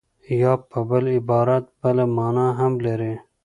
یا 0.41 0.53
په 0.69 0.79
بل 0.89 1.03
عبارت 1.17 1.63
بله 1.81 2.03
مانا 2.17 2.47
هم 2.59 2.73
لري 2.85 3.13